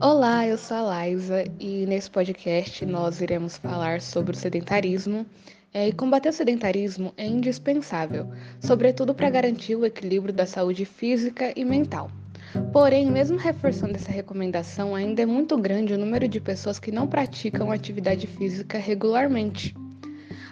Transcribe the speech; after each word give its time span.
Olá, 0.00 0.44
eu 0.46 0.58
sou 0.58 0.76
a 0.76 0.82
Laisa 0.82 1.44
e 1.58 1.86
nesse 1.86 2.10
podcast 2.10 2.84
nós 2.84 3.20
iremos 3.20 3.56
falar 3.56 4.00
sobre 4.00 4.32
o 4.32 4.36
sedentarismo. 4.36 5.24
É, 5.72 5.88
e 5.88 5.92
combater 5.92 6.28
o 6.28 6.32
sedentarismo 6.32 7.14
é 7.16 7.26
indispensável, 7.26 8.28
sobretudo 8.60 9.14
para 9.14 9.30
garantir 9.30 9.76
o 9.76 9.86
equilíbrio 9.86 10.34
da 10.34 10.46
saúde 10.46 10.84
física 10.84 11.52
e 11.56 11.64
mental. 11.64 12.10
Porém, 12.72 13.10
mesmo 13.10 13.38
reforçando 13.38 13.94
essa 13.94 14.10
recomendação, 14.10 14.94
ainda 14.94 15.22
é 15.22 15.26
muito 15.26 15.56
grande 15.56 15.94
o 15.94 15.98
número 15.98 16.26
de 16.26 16.40
pessoas 16.40 16.78
que 16.78 16.92
não 16.92 17.06
praticam 17.06 17.70
atividade 17.70 18.26
física 18.26 18.78
regularmente. 18.78 19.74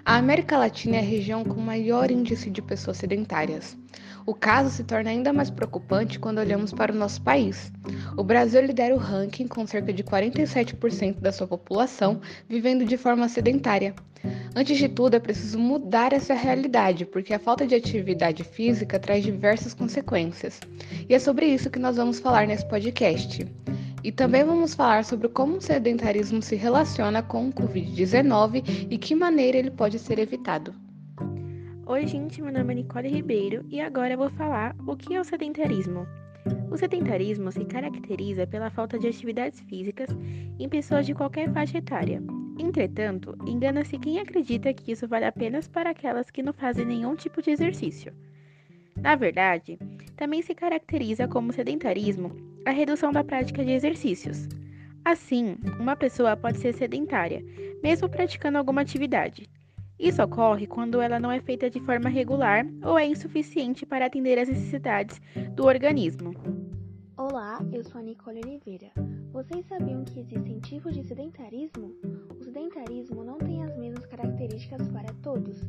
A 0.05 0.17
América 0.17 0.57
Latina 0.57 0.97
é 0.97 0.99
a 1.01 1.03
região 1.03 1.45
com 1.45 1.61
maior 1.61 2.11
índice 2.11 2.51
de 2.51 2.61
pessoas 2.61 2.97
sedentárias. 2.97 3.77
O 4.25 4.35
caso 4.35 4.71
se 4.71 4.85
torna 4.85 5.11
ainda 5.11 5.33
mais 5.33 5.51
preocupante 5.51 6.19
quando 6.19 6.39
olhamos 6.39 6.73
para 6.73 6.93
o 6.93 6.97
nosso 6.97 7.23
país. 7.23 7.73
O 8.17 8.23
Brasil 8.23 8.61
lidera 8.61 8.95
o 8.95 8.99
ranking 8.99 9.49
com 9.49 9.67
cerca 9.67 9.93
de 9.93 10.05
47% 10.05 11.21
da 11.21 11.33
sua 11.33 11.47
população 11.47 12.21
vivendo 12.49 12.85
de 12.85 12.97
forma 12.99 13.29
sedentária. 13.29 13.95
Antes 14.55 14.77
de 14.77 14.89
tudo, 14.89 15.15
é 15.15 15.19
preciso 15.19 15.59
mudar 15.59 16.13
essa 16.13 16.35
realidade, 16.35 17.07
porque 17.07 17.33
a 17.33 17.39
falta 17.39 17.67
de 17.67 17.75
atividade 17.75 18.45
física 18.45 18.99
traz 18.99 19.25
diversas 19.25 19.73
consequências. 19.73 20.61
E 21.09 21.15
é 21.15 21.19
sobre 21.19 21.47
isso 21.47 21.71
que 21.71 21.79
nós 21.79 21.97
vamos 21.97 22.21
falar 22.21 22.47
nesse 22.47 22.67
podcast. 22.69 23.47
E 24.05 24.13
também 24.13 24.45
vamos 24.45 24.75
falar 24.75 25.05
sobre 25.05 25.29
como 25.29 25.57
o 25.57 25.61
sedentarismo 25.61 26.43
se 26.43 26.55
relaciona 26.55 27.23
com 27.23 27.49
o 27.49 27.53
Covid-19 27.53 28.89
e 28.91 28.99
que 28.99 29.15
maneira 29.15 29.57
ele 29.57 29.71
pode 29.71 29.99
ser 29.99 30.19
evitado. 30.19 30.75
Oi, 31.87 32.07
gente, 32.07 32.43
meu 32.43 32.53
nome 32.53 32.73
é 32.73 32.77
Nicole 32.77 33.09
Ribeiro 33.09 33.65
e 33.69 33.81
agora 33.81 34.15
eu 34.15 34.19
vou 34.19 34.31
falar 34.31 34.75
o 34.87 34.97
que 34.97 35.15
é 35.15 35.21
o 35.21 35.25
sedentarismo. 35.25 36.07
O 36.73 36.79
sedentarismo 36.79 37.53
se 37.53 37.67
caracteriza 37.67 38.47
pela 38.47 38.71
falta 38.71 38.99
de 38.99 39.07
atividades 39.07 39.61
físicas 39.61 40.09
em 40.59 40.67
pessoas 40.71 41.05
de 41.05 41.13
qualquer 41.13 41.53
faixa 41.53 41.77
etária. 41.77 42.23
Entretanto, 42.59 43.37
engana-se 43.47 43.99
quem 43.99 44.19
acredita 44.19 44.73
que 44.73 44.91
isso 44.91 45.07
vale 45.07 45.27
apenas 45.27 45.69
para 45.69 45.91
aquelas 45.91 46.31
que 46.31 46.43
não 46.43 46.55
fazem 46.55 46.87
nenhum 46.87 47.15
tipo 47.15 47.43
de 47.43 47.51
exercício. 47.51 48.11
Na 48.97 49.15
verdade, 49.15 49.79
também 50.17 50.41
se 50.41 50.55
caracteriza 50.55 51.29
como 51.29 51.53
sedentarismo 51.53 52.35
a 52.65 52.71
redução 52.71 53.13
da 53.13 53.23
prática 53.23 53.63
de 53.63 53.73
exercícios. 53.73 54.49
Assim, 55.05 55.59
uma 55.79 55.95
pessoa 55.95 56.39
pode 56.39 56.57
ser 56.57 56.73
sedentária, 56.73 57.45
mesmo 57.83 58.09
praticando 58.09 58.57
alguma 58.57 58.81
atividade. 58.81 59.47
Isso 60.03 60.21
ocorre 60.21 60.67
quando 60.67 61.01
ela 61.01 61.21
não 61.21 61.31
é 61.31 61.41
feita 61.41 61.71
de 61.71 61.79
forma 61.79 62.09
regular 62.09 62.67
ou 62.85 62.99
é 62.99 63.07
insuficiente 63.07 63.87
para 63.87 64.07
atender 64.07 64.37
às 64.37 64.49
necessidades 64.49 65.21
do 65.55 65.65
organismo. 65.65 66.35
Olá, 67.17 67.65
eu 67.73 67.85
sou 67.85 68.01
a 68.01 68.03
Nicole 68.03 68.41
Oliveira. 68.45 68.91
Vocês 69.33 69.65
sabiam 69.67 70.03
que 70.03 70.19
existem 70.19 70.59
tipos 70.59 70.97
de 70.97 71.05
sedentarismo? 71.05 71.95
O 72.37 72.43
sedentarismo 72.43 73.23
não 73.23 73.39
tem 73.39 73.63
as 73.63 73.79
mesmas 73.79 74.05
características 74.07 74.89
para 74.89 75.13
todos. 75.23 75.63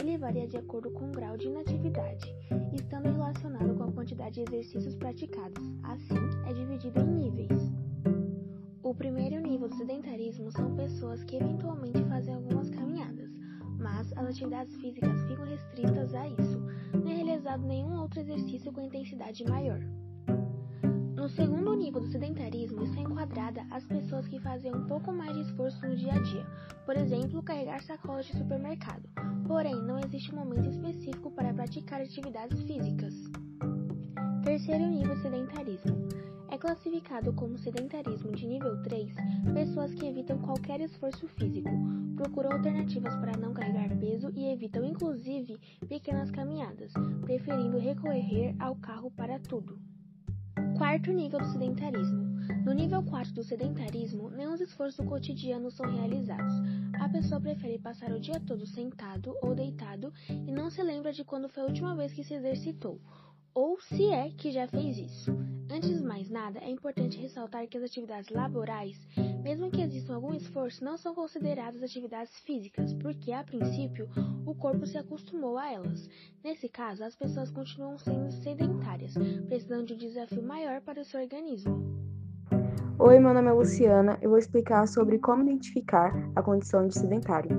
Ele 0.00 0.16
varia 0.16 0.48
de 0.48 0.56
acordo 0.56 0.90
com 0.90 1.10
o 1.10 1.12
grau 1.12 1.36
de 1.36 1.48
inatividade, 1.48 2.34
estando 2.72 3.12
relacionado 3.12 3.74
com 3.74 3.84
a 3.84 3.92
quantidade 3.92 4.42
de 4.42 4.48
exercícios 4.48 4.94
praticados. 4.94 5.62
Assim, 5.82 6.16
é 6.48 6.54
dividido 6.54 7.00
em 7.00 7.06
níveis. 7.06 7.70
O 8.82 8.94
primeiro 8.94 9.40
nível 9.40 9.68
do 9.68 9.74
sedentarismo 9.74 10.52
são 10.52 10.74
pessoas 10.74 11.24
que 11.24 11.36
eventualmente 11.36 12.04
fazem 12.04 12.34
algumas 12.34 12.70
caminhadas, 12.70 13.13
mas 13.84 14.10
as 14.16 14.26
atividades 14.26 14.74
físicas 14.76 15.22
ficam 15.28 15.44
restritas 15.44 16.14
a 16.14 16.26
isso. 16.26 16.58
Não 16.94 17.10
é 17.10 17.16
realizado 17.16 17.66
nenhum 17.66 18.00
outro 18.00 18.18
exercício 18.20 18.72
com 18.72 18.80
intensidade 18.80 19.44
maior. 19.44 19.78
No 21.14 21.28
segundo 21.28 21.74
nível 21.74 22.00
do 22.00 22.08
sedentarismo 22.08 22.82
está 22.82 23.00
enquadrada 23.00 23.66
as 23.70 23.84
pessoas 23.84 24.26
que 24.26 24.40
fazem 24.40 24.74
um 24.74 24.86
pouco 24.86 25.12
mais 25.12 25.34
de 25.34 25.42
esforço 25.42 25.86
no 25.86 25.94
dia 25.96 26.14
a 26.14 26.18
dia, 26.18 26.46
por 26.86 26.96
exemplo, 26.96 27.42
carregar 27.42 27.82
sacolas 27.82 28.24
de 28.24 28.38
supermercado. 28.38 29.06
Porém, 29.46 29.76
não 29.82 29.98
existe 29.98 30.34
um 30.34 30.38
momento 30.38 30.70
específico 30.70 31.30
para 31.30 31.52
praticar 31.52 32.00
atividades 32.00 32.62
físicas. 32.62 33.14
Terceiro 34.42 34.86
nível 34.86 35.14
de 35.14 35.22
sedentarismo. 35.22 36.03
É 36.54 36.56
classificado 36.56 37.32
como 37.32 37.58
sedentarismo 37.58 38.30
de 38.30 38.46
nível 38.46 38.80
3 38.84 39.12
pessoas 39.52 39.92
que 39.92 40.06
evitam 40.06 40.38
qualquer 40.38 40.80
esforço 40.80 41.26
físico, 41.26 41.68
procuram 42.14 42.52
alternativas 42.52 43.12
para 43.16 43.36
não 43.36 43.52
carregar 43.52 43.98
peso 43.98 44.30
e 44.36 44.52
evitam 44.52 44.84
inclusive 44.84 45.58
pequenas 45.88 46.30
caminhadas, 46.30 46.92
preferindo 47.22 47.76
recorrer 47.76 48.54
ao 48.60 48.76
carro 48.76 49.10
para 49.10 49.40
tudo. 49.40 49.80
Quarto 50.78 51.10
nível 51.10 51.40
do 51.40 51.46
sedentarismo. 51.46 52.22
No 52.64 52.72
nível 52.72 53.02
4 53.02 53.34
do 53.34 53.42
sedentarismo, 53.42 54.30
nenhum 54.30 54.54
esforço 54.54 55.02
cotidiano 55.02 55.72
são 55.72 55.90
realizados. 55.90 56.54
A 57.00 57.08
pessoa 57.08 57.40
prefere 57.40 57.80
passar 57.80 58.12
o 58.12 58.20
dia 58.20 58.38
todo 58.38 58.64
sentado 58.64 59.36
ou 59.42 59.56
deitado 59.56 60.12
e 60.28 60.52
não 60.52 60.70
se 60.70 60.80
lembra 60.84 61.12
de 61.12 61.24
quando 61.24 61.48
foi 61.48 61.64
a 61.64 61.66
última 61.66 61.96
vez 61.96 62.12
que 62.12 62.22
se 62.22 62.34
exercitou, 62.34 63.00
ou 63.52 63.80
se 63.80 64.06
é 64.06 64.30
que 64.30 64.52
já 64.52 64.68
fez 64.68 64.98
isso. 64.98 65.36
Antes 65.70 66.00
mais 66.02 66.13
nada, 66.34 66.58
é 66.58 66.68
importante 66.68 67.16
ressaltar 67.20 67.68
que 67.68 67.78
as 67.78 67.84
atividades 67.84 68.28
laborais, 68.28 68.98
mesmo 69.40 69.70
que 69.70 69.80
exista 69.80 70.12
algum 70.12 70.34
esforço, 70.34 70.84
não 70.84 70.96
são 70.96 71.14
consideradas 71.14 71.80
atividades 71.80 72.36
físicas, 72.40 72.92
porque 72.94 73.30
a 73.30 73.44
princípio 73.44 74.08
o 74.44 74.52
corpo 74.52 74.84
se 74.84 74.98
acostumou 74.98 75.56
a 75.56 75.70
elas. 75.70 76.10
Nesse 76.42 76.68
caso, 76.68 77.04
as 77.04 77.14
pessoas 77.14 77.52
continuam 77.52 77.96
sendo 77.98 78.32
sedentárias, 78.32 79.14
precisando 79.46 79.86
de 79.86 79.94
um 79.94 79.96
desafio 79.96 80.42
maior 80.42 80.80
para 80.80 81.00
o 81.00 81.04
seu 81.04 81.20
organismo. 81.20 81.72
Oi, 82.98 83.20
meu 83.20 83.32
nome 83.32 83.50
é 83.50 83.52
Luciana. 83.52 84.18
Eu 84.20 84.30
vou 84.30 84.38
explicar 84.38 84.88
sobre 84.88 85.20
como 85.20 85.44
identificar 85.44 86.12
a 86.34 86.42
condição 86.42 86.88
de 86.88 86.98
sedentário. 86.98 87.56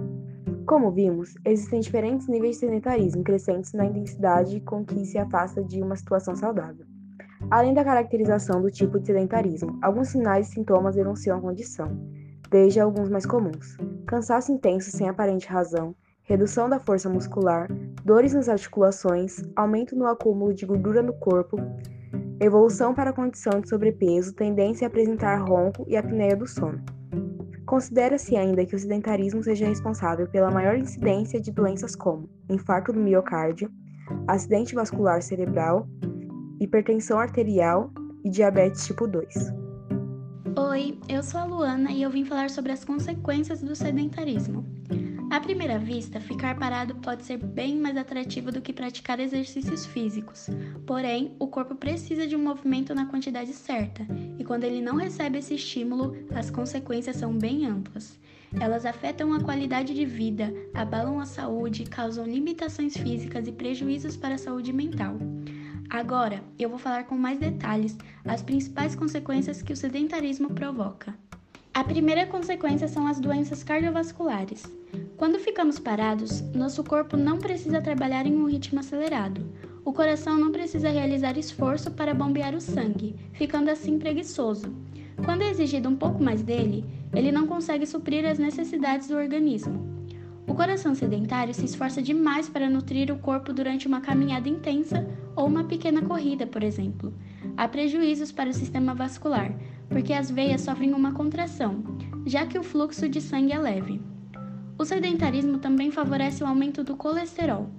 Como 0.68 0.92
vimos, 0.92 1.34
existem 1.46 1.80
diferentes 1.80 2.28
níveis 2.28 2.56
de 2.56 2.66
sedentarismo 2.66 3.24
crescentes 3.24 3.72
na 3.72 3.86
intensidade 3.86 4.60
com 4.62 4.84
que 4.84 5.06
se 5.06 5.18
afasta 5.18 5.64
de 5.64 5.82
uma 5.82 5.96
situação 5.96 6.36
saudável. 6.36 6.95
Além 7.50 7.74
da 7.74 7.84
caracterização 7.84 8.62
do 8.62 8.72
tipo 8.72 9.00
de 9.00 9.08
sedentarismo, 9.08 9.78
alguns 9.82 10.10
sinais 10.10 10.50
e 10.50 10.52
sintomas 10.54 10.96
denunciam 10.96 11.38
a 11.38 11.42
condição, 11.42 11.96
desde 12.50 12.80
alguns 12.80 13.10
mais 13.10 13.26
comuns: 13.26 13.78
cansaço 14.08 14.52
intenso 14.52 14.90
sem 14.92 15.08
aparente 15.08 15.48
razão, 15.48 15.96
redução 16.24 16.68
da 16.68 16.80
força 16.80 17.08
muscular, 17.08 17.68
dores 18.04 18.34
nas 18.34 18.50
articulações, 18.50 19.44
aumento 19.56 19.96
no 19.96 20.08
acúmulo 20.08 20.54
de 20.54 20.66
gordura 20.66 21.04
no 21.04 21.14
corpo, 21.14 21.58
evolução 22.40 22.94
para 22.94 23.12
a 23.12 23.14
condição 23.14 23.62
de 23.62 23.70
sobrepeso, 23.70 24.34
tendência 24.34 24.88
a 24.88 24.90
apresentar 24.90 25.38
ronco 25.38 25.86
e 25.88 25.96
apneia 25.96 26.36
do 26.36 26.48
sono. 26.48 26.82
Considera-se 27.66 28.36
ainda 28.36 28.66
que 28.66 28.76
o 28.76 28.80
sedentarismo 28.80 29.44
seja 29.44 29.68
responsável 29.68 30.28
pela 30.28 30.52
maior 30.52 30.78
incidência 30.78 31.40
de 31.40 31.52
doenças 31.52 31.96
como 31.96 32.30
infarto 32.50 32.92
do 32.92 33.00
miocárdio, 33.00 33.72
acidente 34.28 34.76
vascular 34.76 35.22
cerebral, 35.22 35.88
hipertensão 36.60 37.20
arterial 37.20 37.92
e 38.24 38.30
diabetes 38.30 38.86
tipo 38.86 39.08
2. 39.08 39.28
Oi, 40.58 40.98
eu 41.10 41.22
sou 41.22 41.40
a 41.40 41.46
Luana 41.46 41.92
e 41.92 42.02
eu 42.02 42.10
vim 42.10 42.24
falar 42.24 42.50
sobre 42.50 42.72
as 42.72 42.86
consequências 42.86 43.62
do 43.62 43.76
sedentarismo. 43.76 44.66
À 45.32 45.40
primeira 45.40 45.78
vista, 45.78 46.22
ficar 46.22 46.56
parado 46.58 46.96
pode 46.96 47.26
ser 47.26 47.38
bem 47.38 47.78
mais 47.78 47.98
atrativo 47.98 48.52
do 48.52 48.62
que 48.62 48.72
praticar 48.72 49.20
exercícios 49.20 49.86
físicos. 49.86 50.48
Porém, 50.86 51.36
o 51.40 51.48
corpo 51.48 51.76
precisa 51.76 52.26
de 52.26 52.36
um 52.36 52.44
movimento 52.44 52.96
na 52.96 53.08
quantidade 53.08 53.52
certa, 53.52 54.06
e 54.40 54.44
quando 54.46 54.64
ele 54.64 54.82
não 54.82 54.96
recebe 54.96 55.40
esse 55.40 55.56
estímulo, 55.56 56.16
as 56.34 56.50
consequências 56.50 57.18
são 57.18 57.34
bem 57.38 57.66
amplas. 57.66 58.18
Elas 58.60 58.86
afetam 58.86 59.34
a 59.34 59.44
qualidade 59.44 59.94
de 59.94 60.06
vida, 60.06 60.54
abalam 60.74 61.20
a 61.20 61.26
saúde, 61.26 61.84
causam 61.84 62.26
limitações 62.26 62.96
físicas 62.96 63.48
e 63.48 63.52
prejuízos 63.52 64.16
para 64.16 64.36
a 64.36 64.38
saúde 64.38 64.72
mental. 64.72 65.18
Agora, 65.90 66.44
eu 66.58 66.70
vou 66.70 66.80
falar 66.80 67.04
com 67.04 67.16
mais 67.16 67.40
detalhes 67.40 67.98
as 68.26 68.42
principais 68.42 68.96
consequências 68.96 69.62
que 69.62 69.74
o 69.74 69.78
sedentarismo 69.78 70.50
provoca. 70.50 71.14
A 71.74 71.84
primeira 71.84 72.26
consequência 72.26 72.88
são 72.88 73.06
as 73.06 73.20
doenças 73.20 73.64
cardiovasculares. 73.64 74.64
Quando 75.18 75.40
ficamos 75.40 75.78
parados, 75.78 76.42
nosso 76.54 76.84
corpo 76.84 77.18
não 77.18 77.38
precisa 77.38 77.82
trabalhar 77.82 78.26
em 78.26 78.36
um 78.36 78.50
ritmo 78.50 78.80
acelerado. 78.80 79.46
O 79.84 79.94
coração 79.94 80.38
não 80.38 80.52
precisa 80.52 80.90
realizar 80.90 81.38
esforço 81.38 81.92
para 81.92 82.14
bombear 82.14 82.56
o 82.56 82.62
sangue, 82.62 83.16
ficando 83.34 83.70
assim 83.70 84.00
preguiçoso. 84.00 84.74
Quando 85.24 85.44
é 85.44 85.50
exigido 85.50 85.88
um 85.88 85.96
pouco 85.96 86.24
mais 86.24 86.42
dele, 86.42 86.84
ele 87.14 87.32
não 87.32 87.46
consegue 87.46 87.86
suprir 87.86 88.26
as 88.26 88.40
necessidades 88.40 89.08
do 89.08 89.16
organismo. 89.16 89.95
O 90.56 90.58
coração 90.58 90.96
sedentário 90.96 91.54
se 91.54 91.66
esforça 91.66 92.02
demais 92.02 92.48
para 92.48 92.70
nutrir 92.70 93.12
o 93.12 93.20
corpo 93.20 93.52
durante 93.52 93.90
uma 93.90 94.00
caminhada 94.00 94.48
intensa 94.48 95.06
ou 95.36 95.48
uma 95.48 95.66
pequena 95.66 96.02
corrida, 96.02 96.48
por 96.48 96.64
exemplo. 96.64 97.14
Há 97.58 97.68
prejuízos 97.68 98.32
para 98.32 98.50
o 98.50 98.54
sistema 98.54 98.96
vascular, 98.96 99.54
porque 99.90 100.14
as 100.14 100.32
veias 100.32 100.62
sofrem 100.62 100.94
uma 100.94 101.12
contração, 101.12 101.84
já 102.26 102.46
que 102.46 102.58
o 102.58 102.64
fluxo 102.64 103.10
de 103.10 103.20
sangue 103.20 103.52
é 103.52 103.60
leve. 103.60 104.02
O 104.78 104.86
sedentarismo 104.86 105.58
também 105.58 105.92
favorece 105.92 106.42
o 106.42 106.48
aumento 106.48 106.86
do 106.86 106.96
colesterol. 106.96 107.70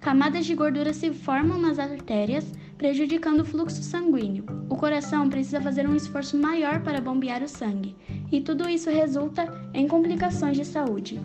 Camadas 0.00 0.44
de 0.44 0.56
gordura 0.56 0.92
se 0.92 1.12
formam 1.12 1.56
nas 1.56 1.78
artérias, 1.78 2.52
prejudicando 2.76 3.42
o 3.42 3.44
fluxo 3.44 3.80
sanguíneo. 3.80 4.44
O 4.68 4.74
coração 4.74 5.28
precisa 5.28 5.60
fazer 5.60 5.88
um 5.88 5.94
esforço 5.94 6.36
maior 6.36 6.82
para 6.82 7.00
bombear 7.00 7.44
o 7.44 7.48
sangue, 7.48 7.94
e 8.32 8.40
tudo 8.40 8.68
isso 8.68 8.90
resulta 8.90 9.46
em 9.72 9.86
complicações 9.86 10.56
de 10.56 10.64
saúde. 10.64 11.20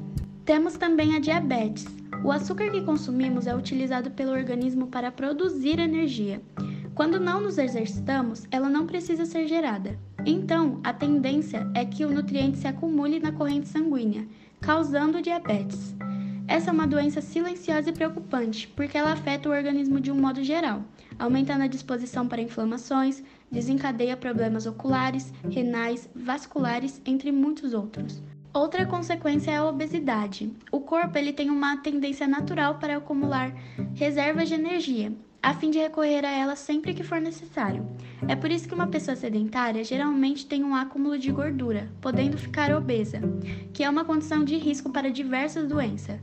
Temos 0.49 0.77
também 0.77 1.15
a 1.15 1.19
diabetes. 1.19 1.85
O 2.23 2.31
açúcar 2.31 2.71
que 2.71 2.81
consumimos 2.81 3.45
é 3.45 3.55
utilizado 3.55 4.09
pelo 4.09 4.31
organismo 4.31 4.87
para 4.87 5.11
produzir 5.11 5.77
energia. 5.77 6.41
Quando 6.95 7.19
não 7.19 7.39
nos 7.39 7.59
exercitamos, 7.59 8.47
ela 8.49 8.67
não 8.67 8.87
precisa 8.87 9.27
ser 9.27 9.47
gerada. 9.47 9.99
Então, 10.25 10.79
a 10.83 10.91
tendência 10.91 11.69
é 11.75 11.85
que 11.85 12.03
o 12.03 12.11
nutriente 12.11 12.57
se 12.57 12.67
acumule 12.67 13.19
na 13.19 13.31
corrente 13.31 13.67
sanguínea, 13.67 14.27
causando 14.59 15.21
diabetes. 15.21 15.95
Essa 16.47 16.71
é 16.71 16.73
uma 16.73 16.87
doença 16.87 17.21
silenciosa 17.21 17.91
e 17.91 17.93
preocupante, 17.93 18.67
porque 18.69 18.97
ela 18.97 19.11
afeta 19.11 19.47
o 19.47 19.51
organismo 19.51 20.01
de 20.01 20.11
um 20.11 20.19
modo 20.19 20.43
geral, 20.43 20.81
aumentando 21.19 21.61
a 21.61 21.67
disposição 21.67 22.27
para 22.27 22.41
inflamações, 22.41 23.23
desencadeia 23.51 24.17
problemas 24.17 24.65
oculares, 24.65 25.31
renais, 25.47 26.09
vasculares, 26.15 26.99
entre 27.05 27.31
muitos 27.31 27.75
outros. 27.75 28.19
Outra 28.51 28.83
consequência 28.83 29.51
é 29.51 29.57
a 29.57 29.65
obesidade. 29.65 30.51
O 30.71 30.79
corpo 30.79 31.15
ele 31.17 31.31
tem 31.31 31.51
uma 31.51 31.77
tendência 31.77 32.27
natural 32.27 32.79
para 32.79 32.97
acumular 32.97 33.53
reservas 33.93 34.49
de 34.49 34.55
energia, 34.55 35.13
a 35.41 35.53
fim 35.53 35.69
de 35.69 35.77
recorrer 35.77 36.25
a 36.25 36.31
ela 36.31 36.55
sempre 36.55 36.95
que 36.95 37.03
for 37.03 37.21
necessário. 37.21 37.85
É 38.27 38.35
por 38.35 38.49
isso 38.49 38.67
que 38.67 38.73
uma 38.73 38.87
pessoa 38.87 39.15
sedentária 39.15 39.83
geralmente 39.83 40.47
tem 40.47 40.63
um 40.63 40.73
acúmulo 40.73 41.19
de 41.19 41.31
gordura, 41.31 41.91
podendo 42.01 42.39
ficar 42.39 42.73
obesa, 42.73 43.21
que 43.71 43.83
é 43.83 43.89
uma 43.89 44.03
condição 44.03 44.43
de 44.43 44.57
risco 44.57 44.89
para 44.89 45.11
diversas 45.11 45.67
doenças. 45.67 46.19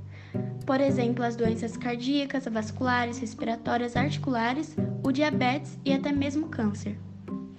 Por 0.67 0.81
exemplo, 0.81 1.25
as 1.25 1.37
doenças 1.37 1.77
cardíacas, 1.77 2.45
vasculares, 2.47 3.19
respiratórias, 3.19 3.97
articulares, 3.97 4.75
o 5.05 5.13
diabetes 5.13 5.79
e 5.85 5.93
até 5.93 6.11
mesmo 6.11 6.49
câncer. 6.49 6.99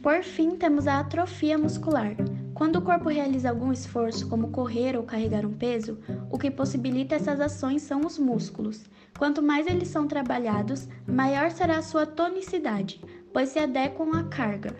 Por 0.04 0.24
fim, 0.24 0.58
temos 0.58 0.88
a 0.88 1.00
atrofia 1.00 1.58
muscular. 1.58 2.16
Quando 2.58 2.78
o 2.78 2.82
corpo 2.82 3.08
realiza 3.08 3.52
algum 3.52 3.72
esforço, 3.72 4.28
como 4.28 4.48
correr 4.48 4.98
ou 4.98 5.04
carregar 5.04 5.46
um 5.46 5.54
peso, 5.54 6.00
o 6.32 6.40
que 6.40 6.50
possibilita 6.50 7.14
essas 7.14 7.40
ações 7.40 7.84
são 7.84 8.02
os 8.02 8.18
músculos. 8.18 8.84
Quanto 9.16 9.44
mais 9.44 9.68
eles 9.68 9.90
são 9.90 10.08
trabalhados, 10.08 10.88
maior 11.06 11.52
será 11.52 11.78
a 11.78 11.84
sua 11.84 12.08
tonicidade, 12.08 13.00
pois 13.32 13.50
se 13.50 13.60
adequam 13.60 14.10
à 14.18 14.24
carga. 14.24 14.76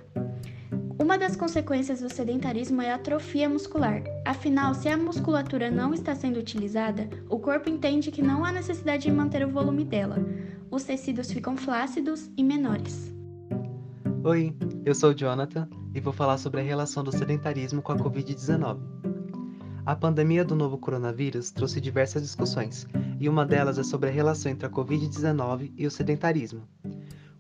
Uma 1.00 1.20
das 1.20 1.36
consequências 1.36 2.02
do 2.02 2.12
sedentarismo 2.12 2.82
é 2.82 2.90
a 2.90 2.96
atrofia 2.96 3.48
muscular. 3.48 4.02
Afinal, 4.26 4.74
se 4.74 4.90
a 4.90 4.98
musculatura 4.98 5.70
não 5.70 5.94
está 5.94 6.16
sendo 6.16 6.40
utilizada, 6.40 7.08
o 7.30 7.38
corpo 7.38 7.70
entende 7.70 8.10
que 8.10 8.24
não 8.24 8.44
há 8.44 8.52
necessidade 8.52 9.04
de 9.04 9.12
manter 9.12 9.46
o 9.46 9.52
volume 9.52 9.86
dela. 9.86 10.18
Os 10.72 10.84
tecidos 10.84 11.32
ficam 11.32 11.56
flácidos 11.56 12.28
e 12.36 12.44
menores. 12.44 13.14
Oi, 14.24 14.52
eu 14.84 14.96
sou 14.96 15.12
o 15.12 15.14
Jonathan 15.14 15.70
e 15.98 16.00
vou 16.00 16.14
falar 16.14 16.38
sobre 16.38 16.62
a 16.62 16.64
relação 16.64 17.04
do 17.04 17.12
sedentarismo 17.12 17.82
com 17.82 17.92
a 17.92 17.98
Covid-19. 17.98 18.78
A 19.84 19.96
pandemia 19.96 20.46
do 20.46 20.54
novo 20.54 20.78
coronavírus 20.78 21.50
trouxe 21.50 21.82
diversas 21.82 22.22
discussões, 22.22 22.86
e 23.20 23.28
uma 23.28 23.44
delas 23.44 23.80
é 23.80 23.84
sobre 23.84 24.08
a 24.08 24.14
relação 24.14 24.52
entre 24.52 24.68
a 24.68 24.70
Covid-19 24.70 25.72
e 25.76 25.88
o 25.88 25.92
sedentarismo. 25.92 26.68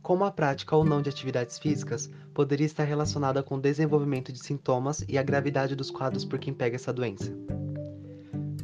Como 0.01 0.25
a 0.25 0.31
prática 0.31 0.75
ou 0.75 0.83
não 0.83 1.04
de 1.04 1.09
atividades 1.09 1.59
físicas 1.59 2.09
poderia 2.33 2.65
estar 2.65 2.83
relacionada 2.83 3.44
com 3.44 3.57
o 3.57 3.62
desenvolvimento 3.62 4.33
de 4.33 4.39
sintomas 4.39 5.06
e 5.07 5.19
a 5.19 5.24
gravidade 5.24 5.75
dos 5.75 5.92
quadros 5.92 6.25
por 6.25 6.39
quem 6.39 6.51
pega 6.51 6.77
essa 6.77 6.92
doença. 6.92 7.31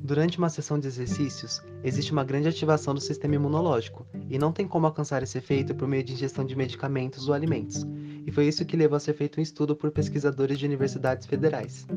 Durante 0.01 0.39
uma 0.39 0.49
sessão 0.49 0.79
de 0.79 0.87
exercícios, 0.87 1.61
existe 1.83 2.11
uma 2.11 2.23
grande 2.23 2.47
ativação 2.47 2.95
do 2.95 2.99
sistema 2.99 3.35
imunológico, 3.35 4.07
e 4.27 4.39
não 4.39 4.51
tem 4.51 4.67
como 4.67 4.87
alcançar 4.87 5.21
esse 5.21 5.37
efeito 5.37 5.75
por 5.75 5.87
meio 5.87 6.03
de 6.03 6.13
ingestão 6.13 6.43
de 6.43 6.55
medicamentos 6.55 7.27
ou 7.27 7.33
alimentos, 7.35 7.85
foi 8.33 8.47
isso 8.47 8.65
que 8.65 8.75
levou 8.75 8.97
a 8.97 8.99
ser 8.99 9.13
feito 9.13 9.39
um 9.39 9.43
estudo 9.43 9.75
por 9.75 9.91
pesquisadores 9.91 10.57
de 10.57 10.65
universidades 10.65 11.27
federais. 11.27 11.87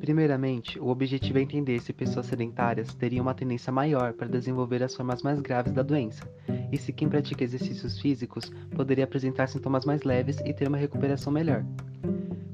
Primeiramente, 0.00 0.78
o 0.78 0.88
objetivo 0.88 1.38
é 1.38 1.42
entender 1.42 1.80
se 1.80 1.92
pessoas 1.92 2.26
sedentárias 2.26 2.92
teriam 2.94 3.22
uma 3.22 3.32
tendência 3.32 3.72
maior 3.72 4.12
para 4.12 4.28
desenvolver 4.28 4.82
as 4.82 4.94
formas 4.94 5.22
mais 5.22 5.40
graves 5.40 5.72
da 5.72 5.82
doença, 5.82 6.28
e 6.70 6.76
se 6.76 6.92
quem 6.92 7.08
pratica 7.08 7.44
exercícios 7.44 7.98
físicos 7.98 8.52
poderia 8.74 9.04
apresentar 9.04 9.46
sintomas 9.46 9.86
mais 9.86 10.02
leves 10.02 10.40
e 10.40 10.52
ter 10.52 10.68
uma 10.68 10.76
recuperação 10.76 11.32
melhor. 11.32 11.64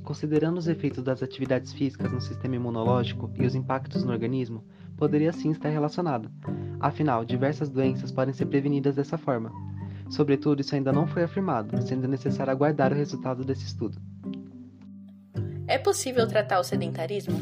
Considerando 0.05 0.59
os 0.59 0.69
efeitos 0.69 1.03
das 1.03 1.23
atividades 1.23 1.73
físicas 1.73 2.13
no 2.13 2.21
sistema 2.21 2.57
imunológico 2.57 3.31
e 3.37 3.47
os 3.47 3.55
impactos 3.55 4.05
no 4.05 4.13
organismo, 4.13 4.63
poderia 4.97 5.33
sim 5.33 5.51
estar 5.51 5.71
relacionado. 5.71 6.31
Afinal, 6.79 7.25
diversas 7.25 7.71
doenças 7.71 8.13
podem 8.13 8.35
ser 8.35 8.47
prevenidas 8.47 8.95
dessa 8.95 9.17
forma. 9.17 9.70
Sobretudo, 10.11 10.61
isso 10.61 10.75
ainda 10.75 10.93
não 10.93 11.07
foi 11.07 11.23
afirmado, 11.23 11.81
sendo 11.83 12.09
necessário 12.09 12.53
aguardar 12.53 12.93
o 12.93 12.97
resultado 12.97 13.45
desse 13.45 13.65
estudo. 13.65 13.97
É 15.67 15.79
possível 15.79 16.27
tratar 16.27 16.59
o 16.59 16.65
sedentarismo? 16.65 17.39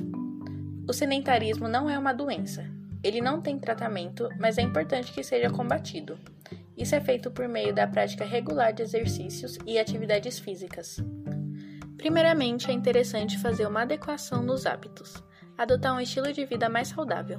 O 0.87 0.93
sedentarismo 0.93 1.67
não 1.67 1.88
é 1.88 1.99
uma 1.99 2.12
doença. 2.12 2.65
Ele 3.03 3.20
não 3.20 3.41
tem 3.41 3.59
tratamento, 3.59 4.29
mas 4.38 4.59
é 4.59 4.62
importante 4.62 5.12
que 5.12 5.23
seja 5.23 5.49
combatido. 5.49 6.19
Isso 6.76 6.94
é 6.94 7.00
feito 7.00 7.31
por 7.31 7.49
meio 7.49 7.75
da 7.75 7.87
prática 7.87 8.25
regular 8.25 8.73
de 8.73 8.82
exercícios 8.82 9.59
e 9.67 9.79
atividades 9.79 10.38
físicas. 10.38 11.03
Primeiramente, 11.97 12.71
é 12.71 12.75
interessante 12.75 13.38
fazer 13.38 13.67
uma 13.67 13.82
adequação 13.82 14.43
nos 14.43 14.67
hábitos, 14.67 15.23
adotar 15.56 15.94
um 15.94 16.00
estilo 16.00 16.32
de 16.32 16.44
vida 16.44 16.69
mais 16.69 16.88
saudável. 16.88 17.38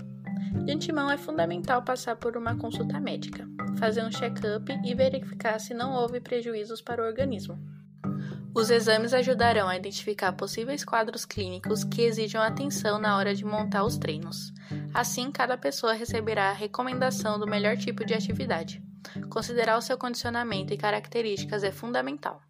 De 0.65 0.71
antemão, 0.71 1.09
é 1.09 1.17
fundamental 1.17 1.81
passar 1.83 2.15
por 2.15 2.35
uma 2.35 2.55
consulta 2.55 2.99
médica, 2.99 3.47
fazer 3.79 4.03
um 4.03 4.11
check-up 4.11 4.71
e 4.83 4.93
verificar 4.93 5.59
se 5.59 5.73
não 5.73 5.93
houve 5.93 6.19
prejuízos 6.19 6.81
para 6.81 7.01
o 7.01 7.05
organismo. 7.05 7.57
Os 8.53 8.69
exames 8.69 9.13
ajudarão 9.13 9.69
a 9.69 9.77
identificar 9.77 10.33
possíveis 10.33 10.83
quadros 10.83 11.23
clínicos 11.23 11.83
que 11.83 12.01
exijam 12.01 12.41
atenção 12.41 12.99
na 12.99 13.15
hora 13.15 13.33
de 13.33 13.45
montar 13.45 13.83
os 13.83 13.97
treinos. 13.97 14.51
Assim, 14.93 15.31
cada 15.31 15.57
pessoa 15.57 15.93
receberá 15.93 16.49
a 16.49 16.53
recomendação 16.53 17.39
do 17.39 17.47
melhor 17.47 17.77
tipo 17.77 18.03
de 18.03 18.13
atividade. 18.13 18.83
Considerar 19.29 19.77
o 19.77 19.81
seu 19.81 19.97
condicionamento 19.97 20.73
e 20.73 20.77
características 20.77 21.63
é 21.63 21.71
fundamental. 21.71 22.41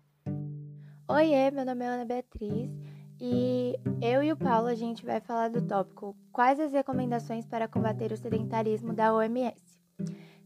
Oiê, 1.07 1.51
meu 1.51 1.65
nome 1.65 1.85
é 1.85 1.87
Ana 1.87 2.05
Beatriz 2.05 2.71
e 3.19 3.77
eu 4.01 4.23
e 4.23 4.31
o 4.31 4.37
Paulo 4.37 4.67
a 4.67 4.75
gente 4.75 5.05
vai 5.05 5.19
falar 5.19 5.49
do 5.49 5.61
tópico 5.61 6.15
Quais 6.31 6.59
as 6.59 6.71
recomendações 6.71 7.45
para 7.45 7.67
combater 7.67 8.11
o 8.11 8.17
sedentarismo 8.17 8.93
da 8.93 9.13
OMS. 9.13 9.78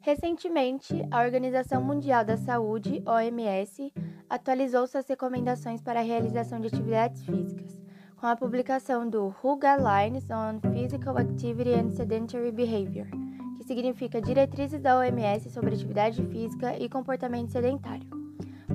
Recentemente, 0.03 0.93
a 1.09 1.23
Organização 1.23 1.81
Mundial 1.81 2.25
da 2.25 2.35
Saúde, 2.35 3.01
OMS, 3.05 3.93
atualizou 4.29 4.85
suas 4.85 5.07
recomendações 5.07 5.81
para 5.81 6.01
a 6.01 6.03
realização 6.03 6.59
de 6.59 6.67
atividades 6.67 7.23
físicas, 7.23 7.81
com 8.17 8.27
a 8.27 8.35
publicação 8.35 9.09
do 9.09 9.33
WHO 9.41 9.55
Guidelines 9.55 10.29
on 10.29 10.59
Physical 10.73 11.17
Activity 11.17 11.69
and 11.69 11.91
Sedentary 11.91 12.51
Behavior, 12.51 13.07
que 13.55 13.63
significa 13.63 14.21
Diretrizes 14.21 14.81
da 14.81 14.97
OMS 14.97 15.49
sobre 15.49 15.73
atividade 15.73 16.21
física 16.25 16.77
e 16.77 16.89
comportamento 16.89 17.53
sedentário. 17.53 18.09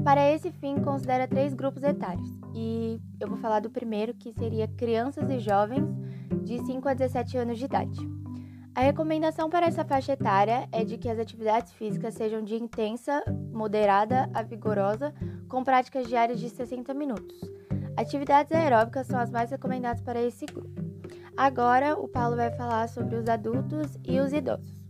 Para 0.03 0.33
esse 0.33 0.51
fim, 0.51 0.81
considera 0.81 1.29
três 1.29 1.53
grupos 1.53 1.83
etários, 1.83 2.31
e 2.55 2.99
eu 3.21 3.29
vou 3.29 3.37
falar 3.37 3.61
do 3.61 3.69
primeiro, 3.69 4.15
que 4.15 4.33
seria 4.33 4.67
crianças 4.67 5.29
e 5.29 5.39
jovens 5.41 5.85
de 6.43 6.59
5 6.65 6.89
a 6.89 6.95
17 6.95 7.37
anos 7.37 7.59
de 7.59 7.67
idade. 7.67 8.18
A 8.79 8.81
recomendação 8.81 9.51
para 9.51 9.67
essa 9.67 9.85
faixa 9.85 10.13
etária 10.13 10.69
é 10.71 10.85
de 10.85 10.97
que 10.97 11.09
as 11.09 11.19
atividades 11.19 11.73
físicas 11.73 12.15
sejam 12.15 12.45
de 12.45 12.55
intensa, 12.55 13.25
moderada 13.53 14.31
a 14.33 14.41
vigorosa, 14.41 15.13
com 15.49 15.65
práticas 15.65 16.07
diárias 16.07 16.39
de 16.39 16.49
60 16.49 16.95
minutos. 16.95 17.41
Atividades 17.97 18.53
aeróbicas 18.53 19.09
são 19.09 19.19
as 19.19 19.33
mais 19.33 19.51
recomendadas 19.51 20.01
para 20.01 20.23
esse 20.23 20.47
grupo. 20.47 20.81
Agora, 21.37 21.99
o 21.99 22.07
Paulo 22.07 22.37
vai 22.37 22.53
falar 22.53 22.89
sobre 22.89 23.17
os 23.17 23.29
adultos 23.29 23.99
e 24.05 24.21
os 24.21 24.33
idosos. 24.33 24.81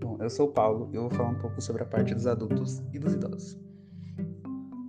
Bom, 0.00 0.18
eu 0.20 0.28
sou 0.28 0.48
o 0.48 0.52
Paulo 0.52 0.90
e 0.92 0.96
eu 0.96 1.02
vou 1.02 1.10
falar 1.10 1.28
um 1.28 1.38
pouco 1.38 1.60
sobre 1.60 1.84
a 1.84 1.86
parte 1.86 2.12
dos 2.12 2.26
adultos 2.26 2.82
e 2.92 2.98
dos 2.98 3.14
idosos. 3.14 3.56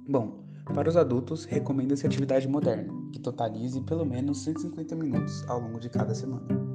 Bom, 0.10 0.44
para 0.74 0.90
os 0.90 0.98
adultos, 0.98 1.46
recomenda-se 1.46 2.08
atividade 2.08 2.48
moderna, 2.48 2.92
que 3.14 3.20
totalize 3.20 3.80
pelo 3.82 4.04
menos 4.04 4.44
150 4.44 4.96
minutos 4.96 5.48
ao 5.48 5.60
longo 5.60 5.80
de 5.80 5.90
cada 5.92 6.16
semana. 6.16 6.71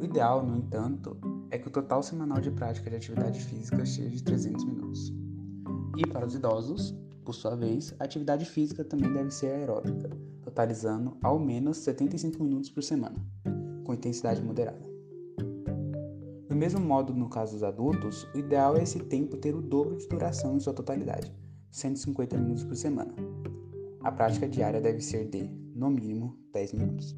O 0.00 0.04
ideal, 0.04 0.46
no 0.46 0.56
entanto, 0.56 1.16
é 1.50 1.58
que 1.58 1.66
o 1.66 1.70
total 1.70 2.04
semanal 2.04 2.40
de 2.40 2.52
prática 2.52 2.88
de 2.88 2.94
atividade 2.94 3.40
física 3.40 3.84
seja 3.84 4.08
de 4.08 4.22
300 4.22 4.64
minutos. 4.64 5.12
E 5.96 6.06
para 6.06 6.24
os 6.24 6.36
idosos, 6.36 6.94
por 7.24 7.34
sua 7.34 7.56
vez, 7.56 7.92
a 7.98 8.04
atividade 8.04 8.44
física 8.44 8.84
também 8.84 9.12
deve 9.12 9.32
ser 9.32 9.48
aeróbica, 9.48 10.08
totalizando 10.40 11.16
ao 11.20 11.36
menos 11.36 11.78
75 11.78 12.42
minutos 12.44 12.70
por 12.70 12.82
semana, 12.82 13.16
com 13.84 13.92
intensidade 13.92 14.40
moderada. 14.40 14.86
Do 16.48 16.54
mesmo 16.54 16.80
modo, 16.80 17.12
no 17.12 17.28
caso 17.28 17.54
dos 17.54 17.64
adultos, 17.64 18.22
o 18.32 18.38
ideal 18.38 18.76
é 18.76 18.84
esse 18.84 19.00
tempo 19.00 19.36
ter 19.36 19.54
o 19.56 19.60
dobro 19.60 19.96
de 19.96 20.06
duração 20.06 20.56
em 20.56 20.60
sua 20.60 20.72
totalidade, 20.72 21.34
150 21.72 22.38
minutos 22.38 22.62
por 22.62 22.76
semana. 22.76 23.12
A 24.00 24.12
prática 24.12 24.48
diária 24.48 24.80
deve 24.80 25.00
ser 25.00 25.28
de, 25.28 25.50
no 25.74 25.90
mínimo, 25.90 26.38
10 26.52 26.72
minutos. 26.74 27.16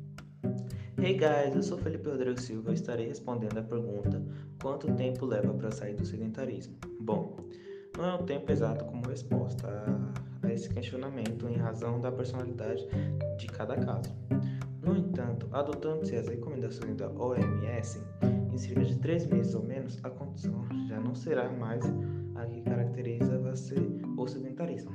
Hey 1.02 1.14
guys, 1.14 1.56
eu 1.56 1.62
sou 1.62 1.78
Felipe 1.78 2.10
Rodrigo 2.10 2.38
Silva 2.38 2.72
e 2.72 2.74
estarei 2.74 3.06
respondendo 3.06 3.56
a 3.56 3.62
pergunta: 3.62 4.22
quanto 4.60 4.92
tempo 4.96 5.24
leva 5.24 5.50
para 5.54 5.70
sair 5.70 5.94
do 5.94 6.04
sedentarismo? 6.04 6.76
Bom, 7.00 7.38
não 7.96 8.04
é 8.04 8.14
um 8.16 8.26
tempo 8.26 8.52
exato 8.52 8.84
como 8.84 9.08
resposta. 9.08 9.66
A, 9.66 10.46
a 10.46 10.52
esse 10.52 10.68
questionamento 10.68 11.48
em 11.48 11.56
razão 11.56 11.98
da 12.02 12.12
personalidade 12.12 12.86
de 13.38 13.46
cada 13.46 13.76
caso. 13.76 14.14
No 14.82 14.94
entanto, 14.94 15.48
adotando-se 15.52 16.16
as 16.16 16.28
recomendações 16.28 16.94
da 16.96 17.08
OMS, 17.08 17.98
em 18.52 18.58
cerca 18.58 18.84
de 18.84 18.98
três 18.98 19.26
meses 19.26 19.54
ou 19.54 19.62
menos, 19.62 19.98
a 20.02 20.10
condição 20.10 20.66
já 20.86 21.00
não 21.00 21.14
será 21.14 21.48
mais 21.48 21.82
a 22.34 22.44
que 22.44 22.60
caracteriza 22.60 23.38
você 23.38 23.76
o 24.18 24.28
sedentarismo. 24.28 24.92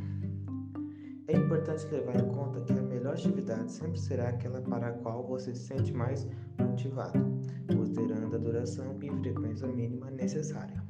É 1.27 1.35
importante 1.35 1.87
levar 1.87 2.15
em 2.15 2.27
conta 2.27 2.61
que 2.61 2.73
a 2.73 2.83
melhor 3.05 3.13
atividade 3.13 3.71
sempre 3.71 3.99
será 3.99 4.29
aquela 4.29 4.59
para 4.61 4.87
a 4.87 4.91
qual 4.93 5.23
você 5.27 5.53
se 5.53 5.67
sente 5.67 5.93
mais 5.93 6.27
motivado, 6.57 7.19
considerando 7.67 8.35
a 8.35 8.39
duração 8.39 8.97
e 8.99 9.11
frequência 9.21 9.67
mínima 9.67 10.09
necessária. 10.09 10.83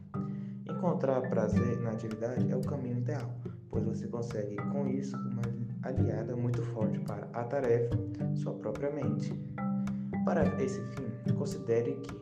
Encontrar 0.70 1.22
prazer 1.24 1.78
na 1.82 1.92
atividade 1.92 2.50
é 2.50 2.56
o 2.56 2.62
caminho 2.62 3.00
ideal, 3.00 3.36
pois 3.70 3.84
você 3.84 4.08
consegue 4.08 4.56
com 4.56 4.88
isso 4.88 5.18
uma 5.18 5.42
aliada 5.84 6.38
muito 6.38 6.62
forte 6.64 7.00
para 7.00 7.28
a 7.34 7.44
tarefa, 7.44 7.98
sua 8.36 8.54
própria 8.54 8.92
mente. 8.92 9.34
Para 10.24 10.46
esse 10.64 10.82
fim, 10.82 11.34
considere 11.34 11.96
que, 11.96 12.16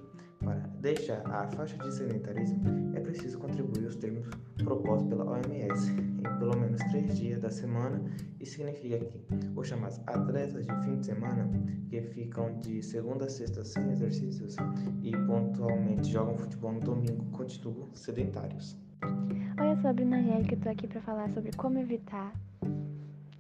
para 0.44 0.60
deixar 0.82 1.22
a 1.28 1.48
faixa 1.50 1.78
de 1.78 1.94
sedentarismo, 1.94 2.64
é 2.96 3.00
preciso 3.14 3.38
contribuir 3.38 3.86
os 3.86 3.96
termos 3.96 4.28
propostos 4.64 5.08
pela 5.08 5.24
OMS 5.26 5.92
em 5.92 6.40
pelo 6.40 6.58
menos 6.58 6.82
três 6.90 7.16
dias 7.16 7.42
da 7.42 7.52
semana. 7.52 8.02
Isso 8.40 8.54
significa 8.54 8.98
que 8.98 9.22
os 9.56 9.68
chamados 9.68 10.00
atletas 10.08 10.66
de 10.66 10.76
fim 10.84 11.00
de 11.00 11.06
semana, 11.06 11.48
que 11.90 12.02
ficam 12.02 12.60
de 12.60 12.82
segunda 12.82 13.26
a 13.26 13.30
sexta 13.30 13.64
sem 13.64 13.92
exercícios 13.92 14.56
e 15.04 15.12
pontualmente 15.28 16.12
jogam 16.12 16.36
futebol 16.38 16.74
no 16.74 16.80
domingo, 16.80 17.24
continuam 17.32 17.94
sedentários. 17.94 18.76
Oi, 19.04 19.72
eu 19.72 19.78
sou 19.78 19.92
a 19.92 19.94
Bruna 19.94 20.18
Angélica 20.18 20.56
e 20.56 20.58
estou 20.58 20.72
aqui 20.72 20.88
para 20.88 21.02
falar 21.02 21.30
sobre 21.30 21.52
como 21.56 21.78
evitar 21.78 22.34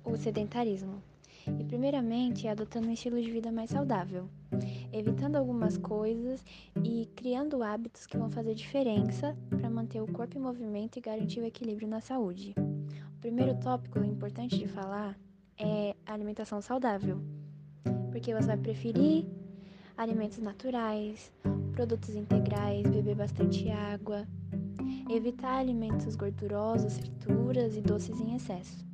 o 0.05 0.15
sedentarismo. 0.15 1.01
E 1.47 1.63
primeiramente, 1.63 2.47
adotando 2.47 2.87
um 2.87 2.91
estilo 2.91 3.21
de 3.21 3.29
vida 3.29 3.51
mais 3.51 3.69
saudável, 3.69 4.29
evitando 4.91 5.35
algumas 5.35 5.77
coisas 5.77 6.43
e 6.83 7.07
criando 7.15 7.63
hábitos 7.63 8.05
que 8.05 8.17
vão 8.17 8.29
fazer 8.29 8.53
diferença 8.55 9.35
para 9.49 9.69
manter 9.69 10.01
o 10.01 10.11
corpo 10.11 10.37
em 10.37 10.41
movimento 10.41 10.97
e 10.97 11.01
garantir 11.01 11.39
o 11.39 11.45
equilíbrio 11.45 11.87
na 11.87 11.99
saúde. 11.99 12.55
O 13.17 13.19
primeiro 13.19 13.55
tópico 13.55 13.99
importante 14.03 14.57
de 14.57 14.67
falar 14.67 15.17
é 15.57 15.95
alimentação 16.05 16.61
saudável, 16.61 17.21
porque 18.11 18.33
você 18.33 18.47
vai 18.47 18.57
preferir 18.57 19.25
alimentos 19.97 20.37
naturais, 20.39 21.31
produtos 21.73 22.15
integrais, 22.15 22.89
beber 22.89 23.15
bastante 23.15 23.69
água, 23.69 24.27
evitar 25.09 25.57
alimentos 25.57 26.15
gordurosos, 26.15 26.97
frituras 26.97 27.75
e 27.75 27.81
doces 27.81 28.19
em 28.19 28.35
excesso. 28.35 28.92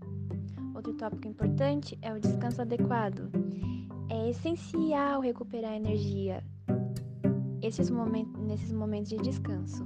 Outro 0.80 0.94
tópico 0.94 1.28
importante 1.28 2.00
é 2.02 2.14
o 2.14 2.20
descanso 2.22 2.62
adequado. 2.62 3.30
É 4.10 4.30
essencial 4.30 5.20
recuperar 5.20 5.74
energia 5.74 6.42
momentos, 7.92 8.42
nesses 8.42 8.72
momentos 8.72 9.10
de 9.10 9.18
descanso. 9.18 9.86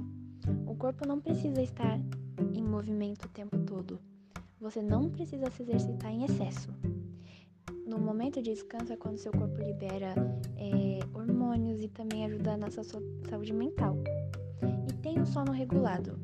O 0.64 0.76
corpo 0.76 1.04
não 1.04 1.20
precisa 1.20 1.60
estar 1.60 1.98
em 2.54 2.62
movimento 2.62 3.24
o 3.24 3.28
tempo 3.28 3.58
todo. 3.58 3.98
Você 4.60 4.80
não 4.80 5.10
precisa 5.10 5.50
se 5.50 5.64
exercitar 5.64 6.12
em 6.12 6.26
excesso. 6.26 6.72
No 7.84 7.98
momento 7.98 8.40
de 8.40 8.52
descanso 8.52 8.92
é 8.92 8.96
quando 8.96 9.18
seu 9.18 9.32
corpo 9.32 9.60
libera 9.60 10.14
é, 10.56 11.00
hormônios 11.12 11.82
e 11.82 11.88
também 11.88 12.24
ajuda 12.24 12.52
na 12.52 12.66
nossa 12.66 12.84
saúde 12.84 13.52
mental. 13.52 13.96
E 14.88 14.92
tem 15.02 15.20
o 15.20 15.26
sono 15.26 15.50
regulado. 15.50 16.16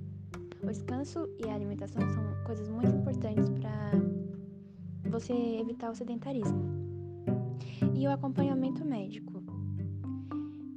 O 0.62 0.67
descanso 0.69 1.29
e 1.45 1.50
a 1.50 1.57
alimentação 1.57 2.09
são 2.09 2.45
coisas 2.45 2.69
muito 2.69 2.95
importantes 2.95 3.49
para 3.49 4.20
você 5.11 5.33
evitar 5.33 5.90
o 5.90 5.95
sedentarismo. 5.95 6.62
E 7.95 8.07
o 8.07 8.11
acompanhamento 8.11 8.85
médico. 8.85 9.43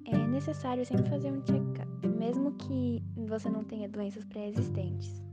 É 0.06 0.18
necessário 0.28 0.86
sempre 0.86 1.10
fazer 1.10 1.32
um 1.32 1.42
check-up, 1.46 2.08
mesmo 2.08 2.52
que 2.54 3.04
você 3.28 3.50
não 3.50 3.64
tenha 3.64 3.88
doenças 3.88 4.26
pré-existentes. 4.26 5.24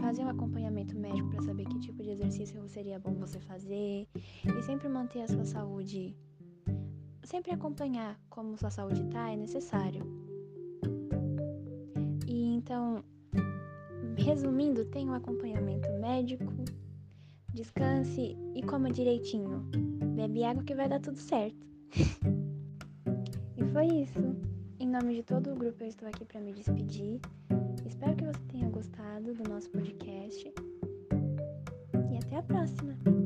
Fazer 0.00 0.22
um 0.22 0.28
acompanhamento 0.28 0.96
médico 0.96 1.30
para 1.30 1.42
saber 1.42 1.64
que 1.64 1.80
tipo 1.80 2.02
de 2.02 2.10
exercício 2.10 2.68
seria 2.68 2.98
bom 2.98 3.14
você 3.14 3.40
fazer 3.40 4.06
e 4.14 4.62
sempre 4.62 4.88
manter 4.88 5.22
a 5.22 5.28
sua 5.28 5.44
saúde. 5.44 6.14
Sempre 7.24 7.50
acompanhar 7.52 8.20
como 8.30 8.56
sua 8.56 8.70
saúde 8.70 9.02
está 9.02 9.32
é 9.32 9.36
necessário. 9.36 10.04
E 12.26 12.54
então, 12.54 13.02
resumindo, 14.16 14.84
tem 14.84 15.08
um 15.08 15.14
acompanhamento 15.14 15.88
médico, 16.00 16.52
descanse 17.56 18.36
e 18.54 18.62
coma 18.62 18.90
direitinho. 18.90 19.68
Bebe 20.14 20.44
água 20.44 20.62
que 20.62 20.74
vai 20.74 20.88
dar 20.88 21.00
tudo 21.00 21.18
certo. 21.18 21.66
e 23.56 23.64
foi 23.72 23.86
isso. 23.86 24.20
Em 24.78 24.86
nome 24.86 25.14
de 25.14 25.22
todo 25.22 25.50
o 25.50 25.56
grupo, 25.56 25.82
eu 25.82 25.88
estou 25.88 26.06
aqui 26.06 26.24
para 26.24 26.40
me 26.40 26.52
despedir. 26.52 27.18
Espero 27.86 28.14
que 28.14 28.24
você 28.24 28.40
tenha 28.52 28.68
gostado 28.68 29.32
do 29.34 29.48
nosso 29.48 29.70
podcast. 29.70 30.52
E 32.12 32.18
até 32.18 32.36
a 32.36 32.42
próxima! 32.42 33.25